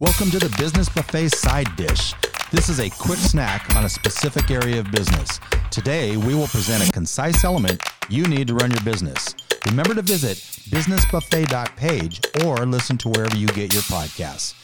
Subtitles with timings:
[0.00, 2.14] Welcome to the Business Buffet Side Dish.
[2.52, 5.40] This is a quick snack on a specific area of business.
[5.72, 9.34] Today, we will present a concise element you need to run your business.
[9.66, 10.36] Remember to visit
[10.70, 14.54] businessbuffet.page or listen to wherever you get your podcasts.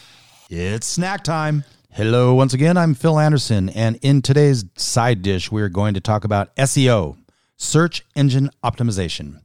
[0.49, 1.65] It's snack time.
[1.91, 6.23] Hello, once again, I'm Phil Anderson, and in today's side dish, we're going to talk
[6.23, 7.17] about SEO,
[7.57, 9.41] search engine optimization.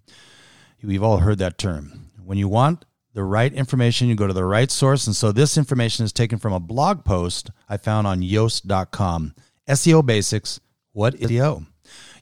[0.84, 2.11] We've all heard that term.
[2.25, 5.06] When you want the right information, you go to the right source.
[5.06, 9.34] And so this information is taken from a blog post I found on Yoast.com.
[9.69, 10.60] SEO basics.
[10.92, 11.66] What is SEO?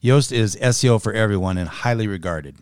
[0.02, 2.56] Yoast is SEO for everyone and highly regarded.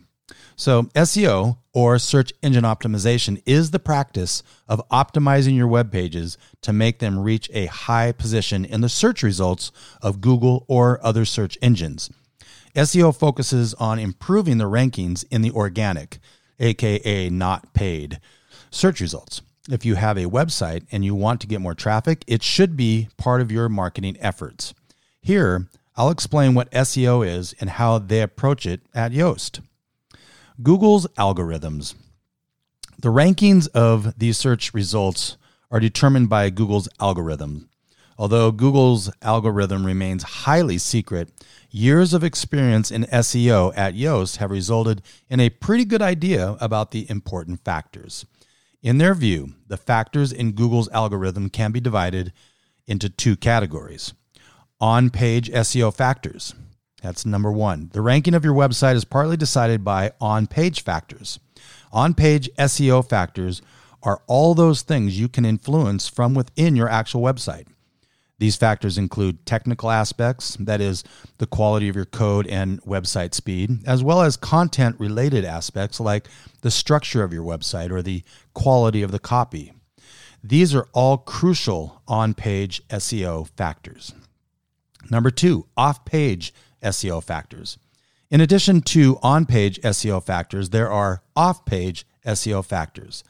[0.58, 6.72] So, SEO or search engine optimization is the practice of optimizing your web pages to
[6.72, 11.58] make them reach a high position in the search results of Google or other search
[11.60, 12.10] engines.
[12.74, 16.18] SEO focuses on improving the rankings in the organic,
[16.58, 18.20] aka not paid,
[18.70, 19.42] search results.
[19.68, 23.08] If you have a website and you want to get more traffic, it should be
[23.16, 24.74] part of your marketing efforts.
[25.20, 29.60] Here, I'll explain what SEO is and how they approach it at Yoast.
[30.62, 31.94] Google's algorithms.
[32.98, 35.36] The rankings of these search results
[35.70, 37.68] are determined by Google's algorithm.
[38.18, 41.30] Although Google's algorithm remains highly secret,
[41.70, 46.92] years of experience in SEO at Yoast have resulted in a pretty good idea about
[46.92, 48.24] the important factors.
[48.82, 52.32] In their view, the factors in Google's algorithm can be divided
[52.86, 54.14] into two categories
[54.80, 56.54] on page SEO factors.
[57.02, 57.90] That's number one.
[57.92, 61.38] The ranking of your website is partly decided by on page factors.
[61.92, 63.62] On page SEO factors
[64.02, 67.66] are all those things you can influence from within your actual website.
[68.38, 71.04] These factors include technical aspects, that is,
[71.38, 76.28] the quality of your code and website speed, as well as content related aspects like
[76.60, 79.72] the structure of your website or the quality of the copy.
[80.44, 84.12] These are all crucial on page SEO factors.
[85.10, 86.52] Number two, off page
[86.82, 87.78] SEO factors.
[88.30, 93.24] In addition to on page SEO factors, there are off page SEO factors.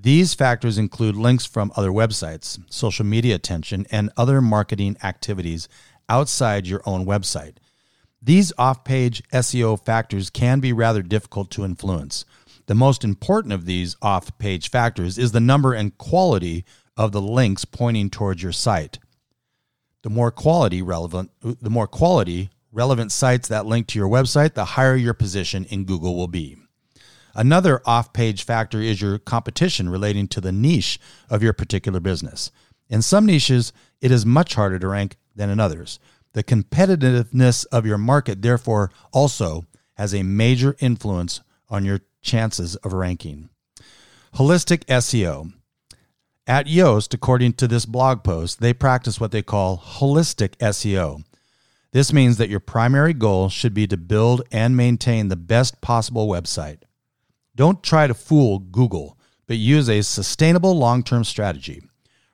[0.00, 5.68] These factors include links from other websites, social media attention, and other marketing activities
[6.08, 7.56] outside your own website.
[8.22, 12.24] These off page SEO factors can be rather difficult to influence.
[12.66, 16.64] The most important of these off page factors is the number and quality
[16.96, 19.00] of the links pointing towards your site.
[20.02, 24.64] The more quality relevant the more quality relevant sites that link to your website, the
[24.64, 26.56] higher your position in Google will be.
[27.38, 30.98] Another off page factor is your competition relating to the niche
[31.30, 32.50] of your particular business.
[32.88, 36.00] In some niches, it is much harder to rank than in others.
[36.32, 42.92] The competitiveness of your market, therefore, also has a major influence on your chances of
[42.92, 43.50] ranking.
[44.34, 45.52] Holistic SEO.
[46.44, 51.22] At Yoast, according to this blog post, they practice what they call holistic SEO.
[51.92, 56.26] This means that your primary goal should be to build and maintain the best possible
[56.26, 56.78] website.
[57.58, 61.82] Don't try to fool Google, but use a sustainable long term strategy.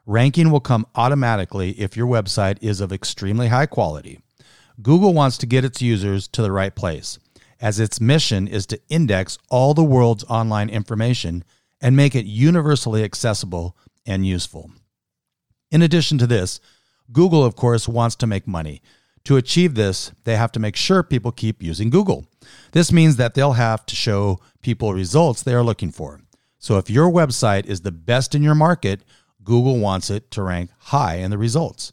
[0.04, 4.20] Ranking will come automatically if your website is of extremely high quality.
[4.82, 7.18] Google wants to get its users to the right place,
[7.58, 11.42] as its mission is to index all the world's online information
[11.80, 14.72] and make it universally accessible and useful.
[15.70, 16.60] In addition to this,
[17.12, 18.82] Google, of course, wants to make money.
[19.24, 22.26] To achieve this, they have to make sure people keep using Google.
[22.72, 26.20] This means that they'll have to show people results they are looking for.
[26.58, 29.00] So if your website is the best in your market,
[29.42, 31.92] Google wants it to rank high in the results.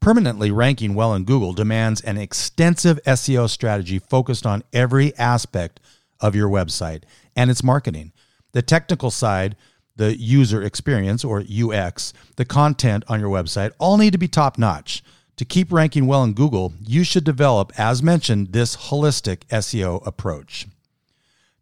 [0.00, 5.80] Permanently ranking well in Google demands an extensive SEO strategy focused on every aspect
[6.20, 7.04] of your website
[7.36, 8.12] and its marketing.
[8.52, 9.56] The technical side,
[9.94, 14.58] the user experience or UX, the content on your website all need to be top
[14.58, 15.02] notch.
[15.36, 20.66] To keep ranking well in Google, you should develop, as mentioned, this holistic SEO approach.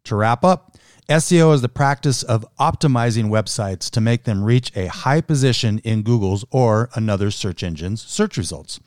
[0.05, 0.77] To wrap up,
[1.09, 6.03] SEO is the practice of optimizing websites to make them reach a high position in
[6.03, 8.79] Google's or another search engine's search results.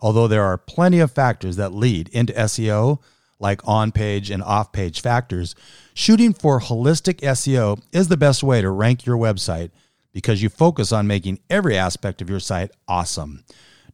[0.00, 3.00] Although there are plenty of factors that lead into SEO,
[3.40, 5.54] like on page and off page factors,
[5.94, 9.70] shooting for holistic SEO is the best way to rank your website
[10.12, 13.44] because you focus on making every aspect of your site awesome.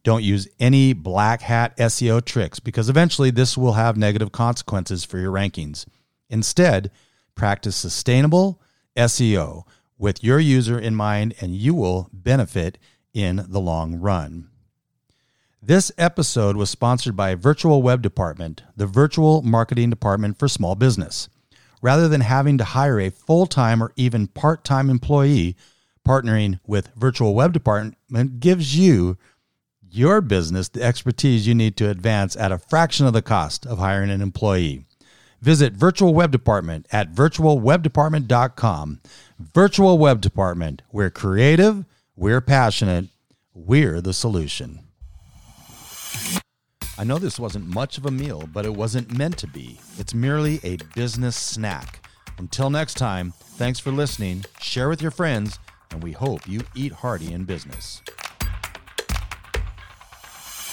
[0.05, 5.17] Don't use any black hat SEO tricks because eventually this will have negative consequences for
[5.17, 5.87] your rankings.
[6.29, 6.91] Instead,
[7.33, 8.61] practice sustainable
[8.95, 9.63] SEO
[9.97, 12.77] with your user in mind and you will benefit
[13.15, 14.47] in the long run.
[15.59, 21.29] This episode was sponsored by Virtual Web Department, the virtual marketing department for small business.
[21.81, 25.55] Rather than having to hire a full time or even part time employee,
[26.05, 29.17] Partnering with Virtual Web Department gives you
[29.95, 33.79] your business the expertise you need to advance at a fraction of the cost of
[33.79, 34.85] hiring an employee.
[35.41, 39.01] Visit Virtual Web Department at virtualwebdepartment.com.
[39.39, 43.05] Virtual Web Department, we're creative, we're passionate,
[43.53, 44.79] we're the solution.
[46.97, 49.79] I know this wasn't much of a meal, but it wasn't meant to be.
[49.97, 52.07] It's merely a business snack.
[52.37, 55.59] Until next time, thanks for listening, share with your friends,
[55.91, 58.01] and we hope you eat hearty in business.